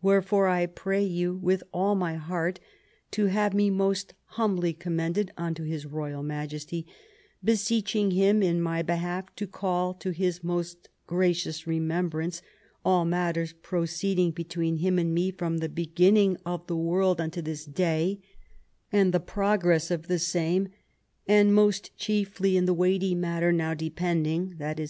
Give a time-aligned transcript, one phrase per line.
[0.00, 2.60] Wherefore, I pray you, with all my heart,
[3.10, 6.86] to have me most humbly commended unto his royal Majesty,
[7.42, 12.42] beseeching him in my behalf to call to his most gracious remembrance
[12.84, 17.42] all matters proceed ing between him and me from the beginning of the world unto
[17.42, 18.20] this day,
[18.92, 20.68] and the progress of the same,
[21.26, 24.84] and most chiefly in the weighty matter now depending (i.e.